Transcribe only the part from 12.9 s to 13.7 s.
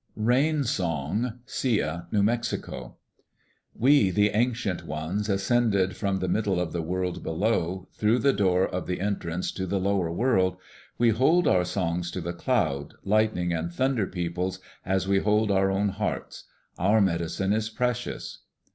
Lightning,